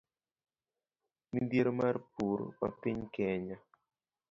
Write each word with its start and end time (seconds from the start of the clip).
Midhiero 1.33 1.71
mar 1.79 1.95
pur 2.13 2.39
ma 2.59 2.67
piny 2.81 3.01
Kenya 3.15 3.57